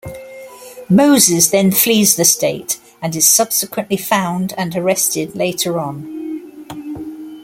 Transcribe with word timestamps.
Moses 0.89 1.49
then 1.49 1.69
flees 1.71 2.15
the 2.15 2.25
state, 2.25 2.79
and 3.03 3.15
is 3.15 3.29
subsequently 3.29 3.97
found 3.97 4.51
and 4.57 4.75
arrested 4.75 5.35
later 5.35 5.77
on. 5.79 7.37